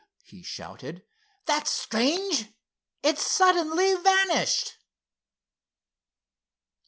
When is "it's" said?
3.03-3.21